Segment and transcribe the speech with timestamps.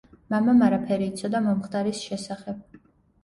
[0.33, 2.83] მამამ არაფერი იცოდა მომხდარის შესახებ.